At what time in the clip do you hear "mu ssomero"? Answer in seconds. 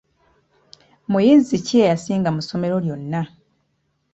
2.35-2.75